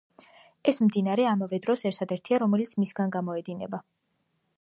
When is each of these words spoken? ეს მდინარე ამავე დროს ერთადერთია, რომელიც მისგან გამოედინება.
ეს 0.71 0.79
მდინარე 0.85 1.27
ამავე 1.31 1.59
დროს 1.65 1.85
ერთადერთია, 1.89 2.39
რომელიც 2.45 2.73
მისგან 2.85 3.13
გამოედინება. 3.17 3.83